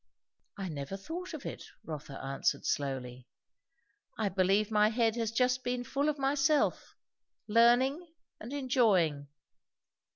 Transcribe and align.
"I 0.57 0.67
never 0.67 0.97
thought 0.97 1.31
of 1.35 1.45
it," 1.45 1.63
Rotha 1.83 2.19
answered 2.23 2.65
slowly. 2.65 3.27
"I 4.17 4.29
believe 4.29 4.71
my 4.71 4.89
head 4.89 5.15
has 5.17 5.29
been 5.29 5.35
just 5.83 5.87
full 5.91 6.09
of 6.09 6.17
myself, 6.17 6.95
learning 7.47 8.11
and 8.39 8.51
enjoying." 8.51 9.27